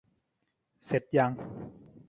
[0.85, 1.31] เสร็จยัง